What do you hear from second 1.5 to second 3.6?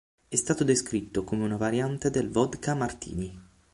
variante del Vodka Martini.